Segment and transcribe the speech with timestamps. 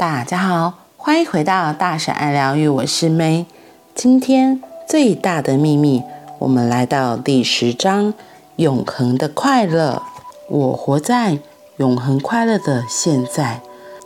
[0.00, 3.44] 大家好，欢迎回到大婶爱疗愈，我是 May。
[3.94, 6.02] 今天最大的秘密，
[6.38, 8.14] 我们来到第十章：
[8.56, 10.02] 永恒的快乐。
[10.48, 11.40] 我活在
[11.76, 13.60] 永恒快乐的现在，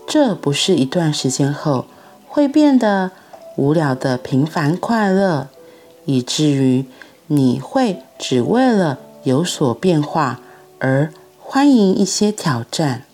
[0.05, 1.85] 这不是一段时间后
[2.27, 3.13] 会变得
[3.55, 5.47] 无聊的平凡快乐，
[6.07, 6.87] 以至于
[7.29, 10.41] 你会只为了有所变化
[10.81, 13.05] 而欢迎一些挑战。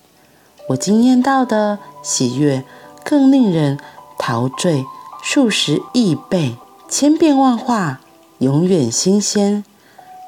[0.69, 2.65] 我经验到的喜悦
[3.05, 3.79] 更令人
[4.19, 4.85] 陶醉，
[5.23, 6.57] 数十亿倍，
[6.89, 8.01] 千变万化，
[8.39, 9.65] 永远新鲜。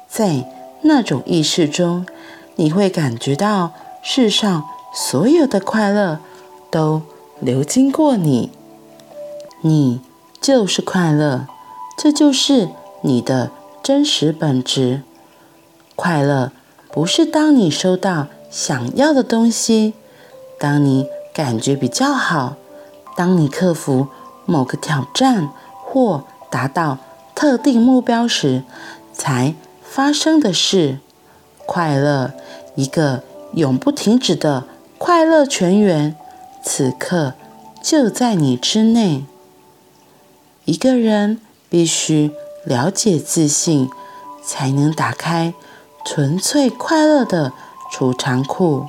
[0.07, 0.49] 在
[0.83, 2.05] 那种意识中，
[2.55, 3.71] 你会感觉到
[4.03, 6.19] 世上所有的快乐
[6.69, 7.01] 都
[7.39, 8.51] 流经过你，
[9.61, 10.01] 你
[10.41, 11.47] 就是快乐，
[11.97, 12.69] 这就是
[13.01, 15.01] 你的真实本质。
[15.95, 16.51] 快乐
[16.91, 19.93] 不是当你收到想要的东西。
[20.59, 22.55] 当你感觉比较好，
[23.17, 24.07] 当你克服
[24.45, 25.49] 某个挑战
[25.83, 26.99] 或达到
[27.33, 28.63] 特定目标时，
[29.11, 30.99] 才发生的事。
[31.65, 32.33] 快乐，
[32.75, 34.65] 一个永不停止的
[34.97, 36.15] 快乐泉源，
[36.61, 37.33] 此刻
[37.81, 39.25] 就在你之内。
[40.65, 42.31] 一个人必须
[42.65, 43.89] 了解自信，
[44.45, 45.53] 才能打开
[46.05, 47.53] 纯粹快乐的
[47.91, 48.87] 储藏库。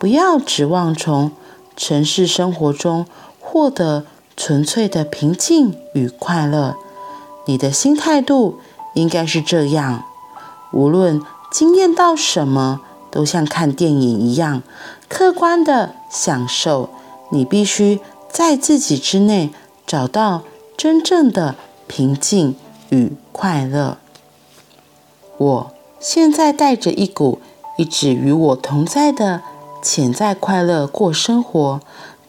[0.00, 1.30] 不要指望从
[1.76, 3.06] 城市生活中
[3.40, 4.04] 获得
[4.36, 6.76] 纯粹的平静与快乐。
[7.46, 8.58] 你的心态度
[8.94, 10.04] 应该是这样：
[10.72, 11.20] 无论
[11.50, 14.62] 经验到什么，都像看电影一样，
[15.08, 16.90] 客观的享受。
[17.30, 19.50] 你必须在自己之内
[19.86, 20.42] 找到
[20.76, 21.54] 真正的
[21.86, 22.54] 平静
[22.90, 23.96] 与快乐。
[25.38, 27.40] 我现在带着一股
[27.78, 29.42] 一直与我同在的。
[29.82, 31.80] 潜在快乐过生活，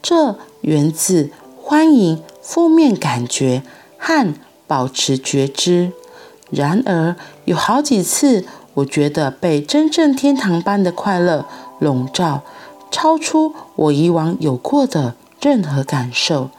[0.02, 1.30] 这源自
[1.62, 3.62] 欢迎负面感觉
[3.96, 4.34] 和
[4.66, 5.92] 保持觉知。
[6.50, 8.44] 然而，有好几次，
[8.74, 11.46] 我觉得被真正天堂般的快乐
[11.78, 12.42] 笼罩，
[12.90, 16.50] 超出我以往有过的任何感受。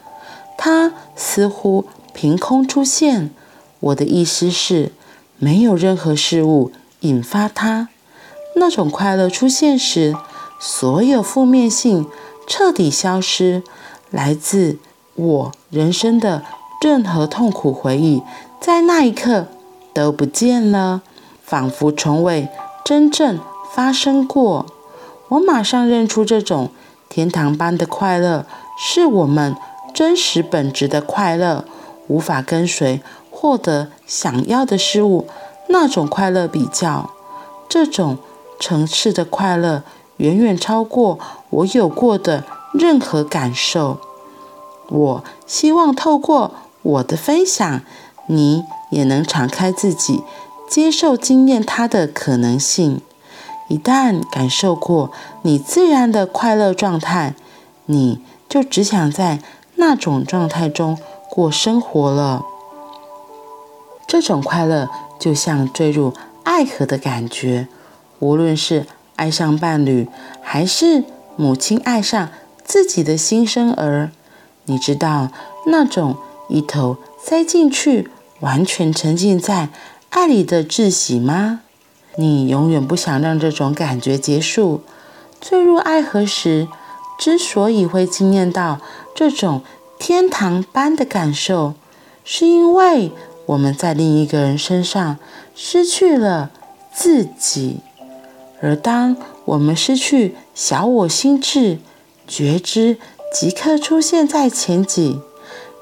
[0.58, 3.30] 它似乎凭空出现。
[3.78, 4.92] 我的意思是，
[5.38, 7.88] 没有任何事物引发它。
[8.56, 10.16] 那种快乐出现时，
[10.58, 12.06] 所有负面性
[12.46, 13.62] 彻底消失，
[14.10, 14.78] 来自
[15.14, 16.42] 我人生的
[16.82, 18.22] 任何痛苦回忆，
[18.60, 19.46] 在那一刻
[19.92, 21.02] 都不见了，
[21.44, 22.48] 仿佛从未
[22.84, 23.38] 真正
[23.72, 24.66] 发生过。
[25.28, 26.70] 我马上认出这种
[27.08, 28.46] 天堂般的快乐，
[28.78, 29.56] 是我们
[29.92, 31.64] 真实本质的快乐，
[32.06, 35.26] 无法跟随获得想要的事物
[35.68, 37.10] 那种快乐比较，
[37.68, 38.18] 这种
[38.60, 39.82] 层次的快乐。
[40.18, 41.18] 远远超过
[41.50, 43.98] 我有过的任何感受。
[44.88, 47.80] 我希望透过我的分享，
[48.28, 50.22] 你也能敞开自己，
[50.68, 53.00] 接受经验它的可能性。
[53.68, 55.10] 一旦感受过
[55.42, 57.34] 你自然的快乐状态，
[57.86, 59.40] 你就只想在
[59.74, 60.96] 那种状态中
[61.28, 62.44] 过生活了。
[64.06, 64.88] 这种快乐
[65.18, 67.68] 就像坠入爱河的感觉，
[68.20, 68.86] 无论是。
[69.16, 70.06] 爱上伴侣，
[70.40, 71.04] 还是
[71.36, 72.28] 母亲爱上
[72.64, 74.10] 自己的新生儿？
[74.66, 75.30] 你知道
[75.66, 76.16] 那种
[76.48, 78.10] 一头栽进去，
[78.40, 79.70] 完全沉浸在
[80.10, 81.60] 爱里的窒息吗？
[82.16, 84.80] 你永远不想让这种感觉结束。
[85.40, 86.66] 坠入爱河时，
[87.18, 88.80] 之所以会惊艳到
[89.14, 89.62] 这种
[89.98, 91.74] 天堂般的感受，
[92.24, 93.12] 是因为
[93.46, 95.18] 我们在另一个人身上
[95.54, 96.50] 失去了
[96.92, 97.80] 自己。
[98.62, 101.78] 而当我们失去小我心智，
[102.26, 102.98] 觉知
[103.32, 105.20] 即刻出现在前景，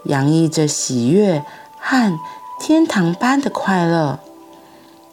[0.04, 1.44] 洋溢着喜悦
[1.78, 2.18] 和
[2.60, 4.18] 天堂般的快乐。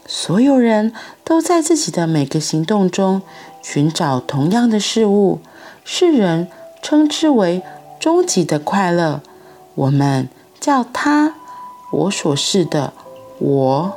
[0.07, 3.21] 所有人都在自己的每个行动中
[3.61, 5.39] 寻找同样的事物，
[5.85, 6.49] 世人
[6.81, 7.61] 称之为
[7.99, 9.21] 终极的快乐。
[9.75, 10.27] 我们
[10.59, 11.35] 叫它
[11.93, 12.91] “我所示的
[13.37, 13.93] 我”。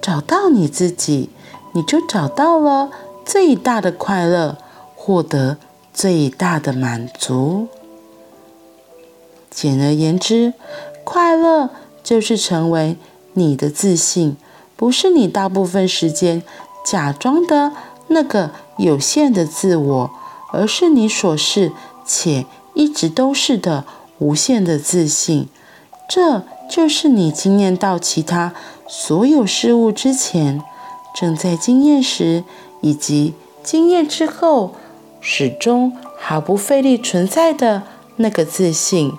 [0.00, 1.28] 找到你自己。
[1.72, 2.90] 你就找到了
[3.24, 4.58] 最大的快乐，
[4.94, 5.56] 获得
[5.92, 7.68] 最大的满足。
[9.50, 10.54] 简而言之，
[11.04, 11.70] 快乐
[12.02, 12.96] 就是成为
[13.34, 14.36] 你的自信，
[14.76, 16.42] 不是你大部分时间
[16.84, 17.72] 假装的
[18.08, 20.10] 那个有限的自我，
[20.52, 21.72] 而是你所是
[22.04, 23.84] 且一直都是的
[24.18, 25.48] 无限的自信。
[26.08, 28.52] 这就是你经验到其他
[28.86, 30.62] 所有事物之前。
[31.14, 32.44] 正在经验时，
[32.80, 34.74] 以及经验之后，
[35.20, 37.82] 始终毫不费力存在的
[38.16, 39.12] 那个自信。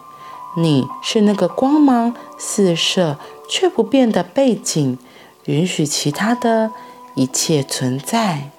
[0.56, 3.18] 你是那个光芒四射
[3.50, 4.98] 却不变的背景，
[5.46, 6.72] 允许其他的
[7.16, 8.50] 一切存在。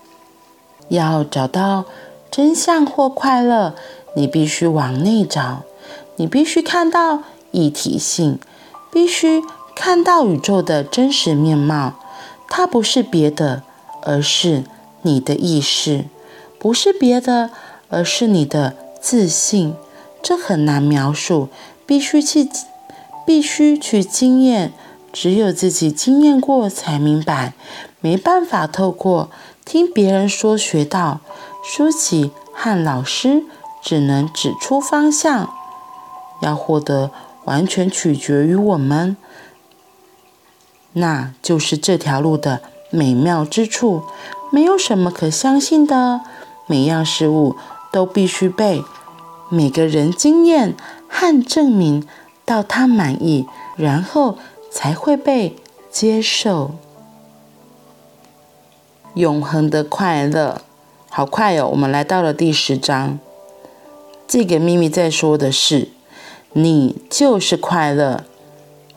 [0.88, 1.84] 要找到
[2.30, 3.74] 真相或快乐，
[4.16, 5.62] 你必须往内找，
[6.16, 7.22] 你必须看到
[7.52, 8.38] 一体性，
[8.92, 9.42] 必须
[9.76, 11.94] 看到宇宙的真实面貌。
[12.56, 13.64] 它不是别的，
[14.02, 14.62] 而是
[15.02, 16.04] 你的意识；
[16.56, 17.50] 不是别的，
[17.88, 19.74] 而是你的自信。
[20.22, 21.48] 这很难描述。
[21.84, 22.48] 必须去，
[23.26, 24.72] 必须去经验，
[25.12, 27.54] 只有自己经验过才明白，
[28.00, 29.30] 没办法透过
[29.64, 31.18] 听别人说学到。
[31.64, 33.42] 书籍和老师
[33.82, 35.52] 只能指出方向，
[36.40, 37.10] 要获得
[37.46, 39.16] 完全取决于我们，
[40.94, 42.60] 那就是这条路的
[42.90, 44.02] 美妙之处。
[44.50, 46.22] 没有什么可相信的，
[46.66, 47.54] 每样事物
[47.92, 48.82] 都必须被
[49.48, 50.74] 每个人经验。
[51.16, 52.04] 和证明
[52.44, 53.46] 到他满意，
[53.76, 54.36] 然后
[54.68, 55.54] 才会被
[55.88, 56.72] 接受。
[59.14, 60.60] 永恒的快乐，
[61.08, 61.68] 好快哦！
[61.70, 63.20] 我们来到了第十章。
[64.26, 65.90] 这个秘密在说的是，
[66.54, 68.24] 你就是快乐，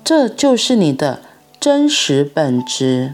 [0.03, 1.21] 这就是你的
[1.59, 3.13] 真实本质。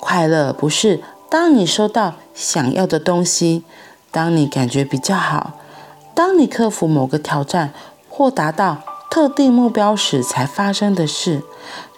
[0.00, 3.64] 快乐不是当你收到想要的东西，
[4.10, 5.52] 当你感觉比较好，
[6.14, 7.72] 当你克服某个挑战。
[8.16, 8.78] 或达到
[9.10, 11.42] 特定目标时才发生的事，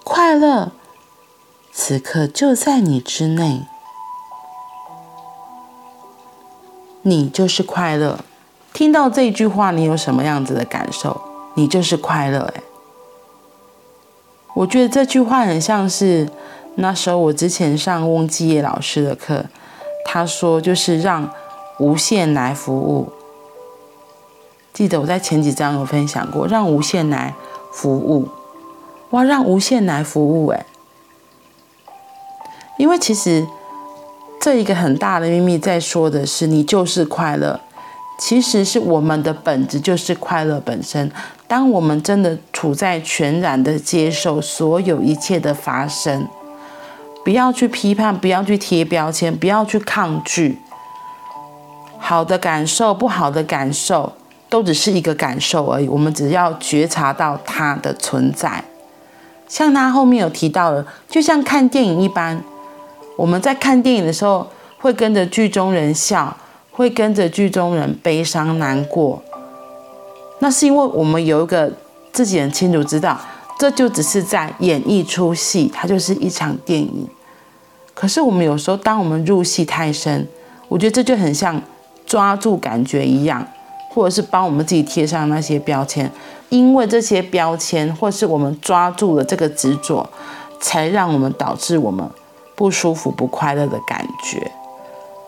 [0.02, 0.72] 快乐
[1.70, 3.66] 此刻就在你之内，
[7.02, 8.20] 你就是快乐。
[8.72, 11.20] 听到这句话，你有什么样子的感受？
[11.52, 12.50] 你就是快乐。
[12.56, 12.62] 哎，
[14.56, 16.26] 我觉得这句话很像是
[16.76, 19.44] 那时候我之前上翁基业老师的课，
[20.06, 21.30] 他说就是让
[21.78, 23.12] 无限来服务。
[24.72, 27.34] 记得我在前几章有分享过，让无限来
[27.70, 28.30] 服务，
[29.10, 30.64] 哇，让无限来服务，哎，
[32.78, 33.46] 因为其实
[34.40, 37.60] 这一个很大的秘密在说的是，你就是快乐，
[38.18, 41.10] 其实是我们的本质就是快乐本身。
[41.46, 46.26] 当我们真的处在全然的接受所有一切的发生，
[47.24, 50.58] 不要去批判，不要去贴标签，不要去抗拒，
[51.98, 54.12] 好的感受，不好的感受。
[54.48, 58.62] 都只是一个感受而已，我们只要觉察到它的存在。
[59.48, 62.40] 像他后面有提到的，就像看电影一般，
[63.16, 64.46] 我们在看电影的时候，
[64.78, 66.36] 会跟着剧中人笑，
[66.76, 69.22] 会跟着剧中人悲伤难过。
[70.40, 71.72] 那是因为我们有一个
[72.12, 73.18] 自己很清楚知道，
[73.58, 77.08] 这就只是在演一出戏，它就是一场电影。
[77.94, 80.28] 可是我们有时候，当我们入戏太深，
[80.68, 81.60] 我觉得这就很像
[82.04, 83.46] 抓住感觉一样。
[83.88, 86.12] 或者是帮我们自己贴上那些标签，
[86.50, 90.06] 因为这些标签，或是我们抓住了这个执着，
[90.60, 92.06] 才让我们导致我们
[92.54, 94.52] 不舒服、不快乐的感觉，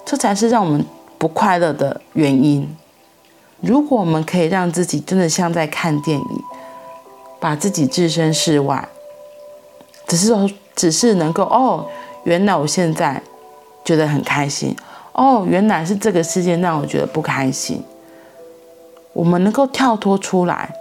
[0.04, 0.84] 这才是让我们
[1.18, 2.76] 不快乐的原因。
[3.60, 6.42] 如果我们可以让自己真的像在看电影，
[7.40, 8.88] 把自己置身事外，
[10.06, 11.84] 只是，只是能够哦，
[12.24, 13.20] 原来我现在
[13.84, 14.76] 觉得很开心，
[15.12, 17.82] 哦，原来是这个事件让我觉得不开心。
[19.12, 20.72] 我们能够跳脱出来，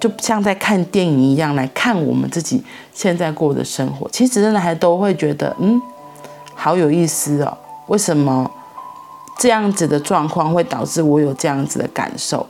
[0.00, 4.08] 就像在看电影一样来看我们自己现在过的生活。
[4.10, 5.80] 其实真的还都会觉得，嗯，
[6.54, 7.56] 好有意思哦。
[7.86, 8.50] 为什么
[9.38, 12.46] 这样子的状况会导致我有这样子的感受？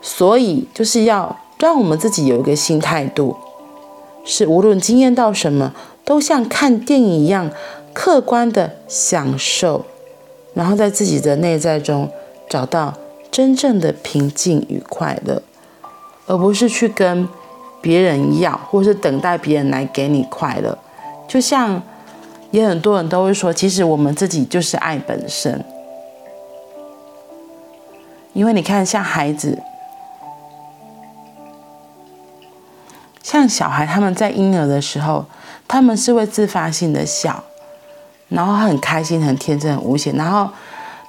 [0.00, 3.36] 所以就是要让我们自己有一个新态度，
[4.24, 5.72] 是无论经验到什么，
[6.04, 7.50] 都像看电影一样
[7.92, 9.84] 客观的享受，
[10.54, 12.10] 然后在自己的内在中
[12.48, 12.94] 找到。
[13.30, 15.42] 真正的平静与快乐，
[16.26, 17.26] 而不是去跟
[17.80, 20.76] 别人要，或是等待别人来给你快乐。
[21.26, 21.82] 就像
[22.52, 25.64] 也很多人都会说，其实我们自己就是爱本身。
[28.32, 29.60] 因为你看，像孩子，
[33.24, 35.24] 像小孩，他们在婴儿的时候，
[35.66, 37.42] 他们是会自发性的笑，
[38.28, 40.48] 然后很开心、很天真、很无邪，然后。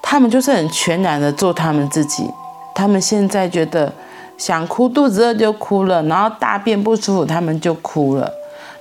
[0.06, 2.30] 他们就是很全然的做他们自己。
[2.76, 3.92] 他们现在觉得
[4.38, 8.30] 想哭，肚子饿就哭了，然后大便不舒服，他们就哭了。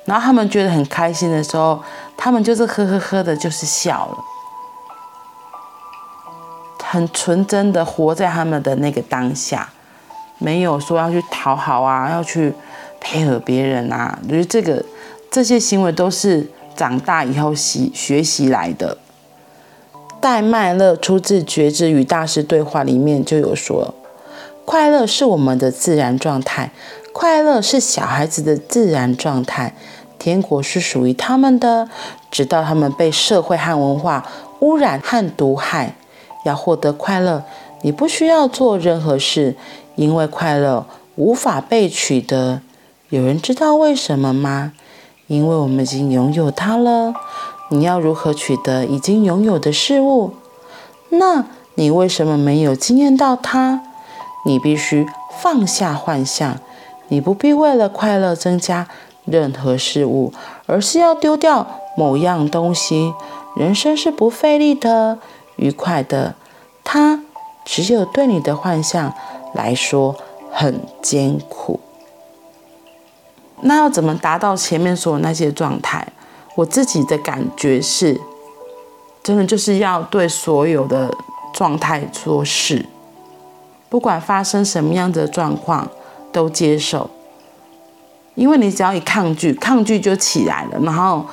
[0.04, 1.80] 然后他们觉得很开心的时候，
[2.16, 4.18] 他们就是呵呵呵的，就是笑了，
[6.82, 9.68] 很纯真的活在他们的那个当下，
[10.38, 12.52] 没有说要去讨好啊，要去
[13.00, 14.18] 配合别人啊。
[14.25, 14.85] 我觉得这个
[15.30, 18.99] 这些行为都是长大以后习学习来的。
[20.21, 23.94] 戴麦勒出自《觉知与大师对话》里面就有说，
[24.64, 26.71] 快乐是我们的自然状态，
[27.12, 29.75] 快乐是小孩子的自然状态。
[30.19, 31.88] 天国是属于他们的，
[32.31, 34.25] 直到他们被社会和文化
[34.61, 35.97] 污染和毒害。
[36.45, 37.45] 要获得快乐，
[37.83, 39.57] 你不需要做任何事，
[39.97, 42.61] 因为快乐无法被取得。
[43.11, 44.73] 有人知道为什么吗？
[45.26, 47.12] 因为我们已经拥有它了。
[47.71, 50.35] 你要如何取得已经拥有的事物？
[51.11, 53.81] 那你为什么没有经验到它？
[54.45, 55.07] 你必须
[55.40, 56.59] 放下幻想。
[57.12, 58.88] 你不必为了快乐增加
[59.26, 60.33] 任何事物，
[60.64, 63.12] 而是要丢掉某样东西。
[63.54, 65.19] 人生是不费力的。
[65.57, 66.35] 愉快的，
[66.83, 67.21] 它
[67.66, 69.12] 只有对你的幻象
[69.52, 70.16] 来说
[70.50, 71.78] 很艰苦。
[73.61, 76.09] 那要怎么达到前面说的那些状态？
[76.54, 78.19] 我自己的感觉是，
[79.23, 81.14] 真的就是要对所有的
[81.52, 82.87] 状态做事，
[83.90, 85.87] 不管发生什么样的状况
[86.32, 87.08] 都接受。
[88.34, 91.24] 因为你只要一抗拒，抗拒就起来了，然后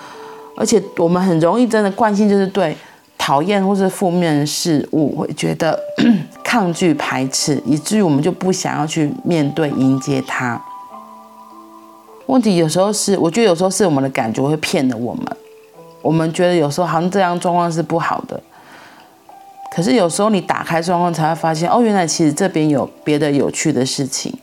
[0.55, 2.75] 而且我们很容易真的惯性就是对。
[3.21, 5.77] 讨厌或是负面的事物，会觉得
[6.41, 10.59] 抗拒、排斥，以至于我们就不想要去面对、迎接它。
[12.25, 15.25] 问题有时候是，我觉得有时候是我们的感觉会骗了我们。
[16.01, 18.41] 我们觉得有时候好像这样状况是不好的，
[19.75, 24.33] 可是有时候你打开状况才会发现，哦，原来其实这边有别的有趣的事情、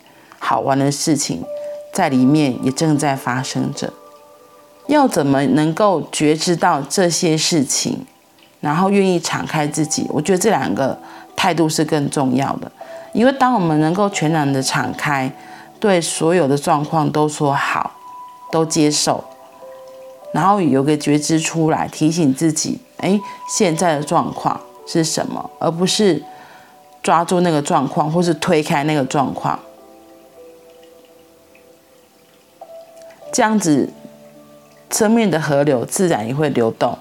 [0.46, 1.42] 好玩的事情
[1.92, 3.92] 在里面也正在发生着。
[4.86, 8.06] 要怎么能够觉知到这些事情？
[8.60, 10.96] 然后愿意敞开自己，我觉得这两个
[11.34, 12.70] 态度是更重要的。
[13.12, 15.28] 因为当我们能够全然的敞开，
[15.80, 17.90] 对所有的状况都说好，
[18.52, 19.24] 都接受，
[20.32, 26.22] 然后有个觉知出来，提醒自己，哎，现在的状况是什么，而不是
[27.02, 29.58] 抓住那个状况，或是推开那个状况。
[33.36, 33.90] 这样子，
[34.90, 36.96] 生命的河流自然也会流动。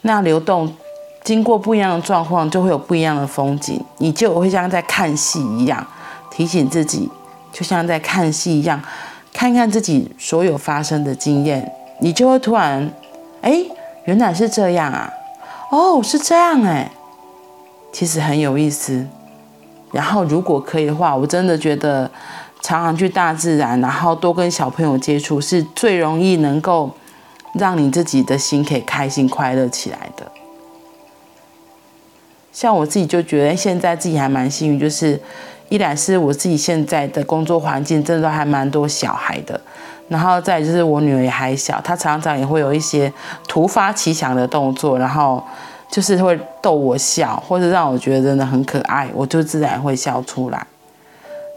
[0.00, 0.74] 那流动，
[1.22, 3.80] 经过不一样的状况，就会有不一样的风景。
[3.98, 5.86] 你就会像在看戏一样，
[6.32, 7.08] 提醒自己，
[7.52, 8.82] 就像在看戏一样，
[9.32, 12.92] 看看自己所有发生的经验，你就会突然，
[13.42, 13.62] 哎，
[14.06, 15.12] 原来是这样啊，
[15.70, 16.90] 哦，是这样哎，
[17.92, 19.06] 其实很有意思。
[19.92, 22.10] 然后如果可以的话，我真的觉得
[22.62, 26.90] 常常去大自然，然后多跟小朋友接触，是最容易能够。
[27.58, 30.24] 让你自己的心可以开心快乐起来的。
[32.50, 35.20] 像我自己就觉得现在自己还蛮幸运，就是
[35.68, 39.60] 一来是我自己现在的工作环境真的还蛮多小孩的，
[40.08, 43.12] 然后再就是我女儿也还小，她常常也会有一些
[43.46, 45.44] 突发奇想的动作，然后
[45.90, 50.66] 就是会逗我笑，或者让我觉得真的很可爱，我就自然会笑出来。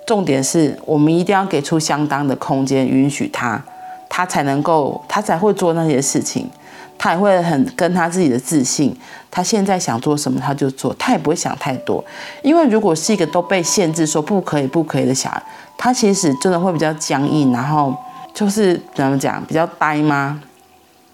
[0.06, 3.62] 重点是我们一定要给出相当的空间，允许他。
[4.08, 6.50] 他才能够，他才会做那些事情，
[6.98, 8.96] 他也会很跟他自己的自信。
[9.30, 12.02] 他现在想做什么，他就做，他也不会想太多。
[12.42, 15.44] 因为如果是一个都被限制说不可以、不可以的小孩，
[15.78, 17.94] 他其实真的会比较僵硬，然后
[18.34, 20.40] 就是怎么讲，比较呆吗？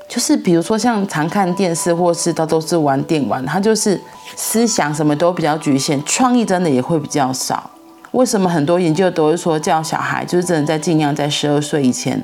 [0.07, 3.99] 就是比如说像常看电视，或是他都是玩电玩，他就是
[4.35, 7.67] 思想什么都比较局限，创意真的也会比较少。
[8.11, 12.23] 为什么很多研究都会说叫小孩就是真的在尽量在十二岁以前。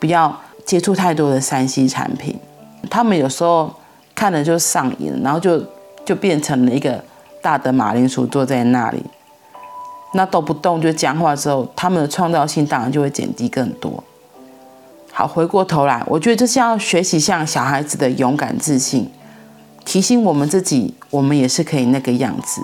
[0.00, 0.32] 不要
[0.64, 2.38] 接触太多的三 C 产品，
[2.88, 3.74] 他们有时候
[4.14, 5.60] 看了就上瘾，然后就
[6.04, 7.02] 就变成了一个
[7.42, 9.02] 大的马铃薯坐在那里，
[10.14, 14.04] 那动不动就讲话之后，他们的创造性当然就会减低更多。
[15.12, 19.10] 好，回过头来，我觉得这是要学习像小孩子的勇敢自信，
[19.84, 22.60] 提醒我们自己，我们也是可以那个样子，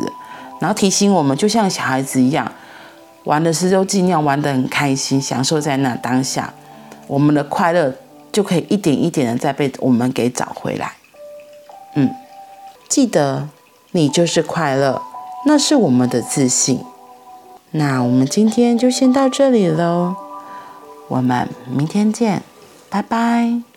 [0.60, 2.52] 然后提醒我们，就像小孩子一样，
[3.24, 6.52] 玩的时候尽量玩得很开心，享受在那当下。
[7.06, 7.94] 我们的快乐
[8.32, 10.92] 就可以一点一点的再被我们给找回来。
[11.94, 12.10] 嗯，
[12.88, 13.48] 记得
[13.92, 15.02] 你就是快乐，
[15.46, 16.80] 那是我们的自信。
[17.72, 20.14] 那我们今天就先到这里喽，
[21.08, 22.42] 我们明天见，
[22.88, 23.73] 拜拜。